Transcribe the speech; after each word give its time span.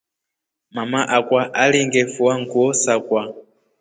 Mama 0.71 1.01
akwa 1.17 1.53
alingefua 1.53 2.39
nguo 2.41 2.73
sakwa. 2.73 3.33